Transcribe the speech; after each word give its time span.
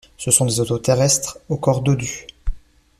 Ce 0.17 0.31
sont 0.31 0.47
des 0.47 0.59
oiseux 0.59 0.81
terrestres 0.81 1.37
au 1.47 1.57
corps 1.57 1.83
dodu. 1.83 2.25